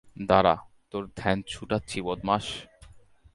দাঁড়া 0.27 0.55
তোর 0.91 1.03
ধ্যান 1.15 1.37
ছুটাচ্ছি 1.47 1.97
বদমাশ। 2.01 2.45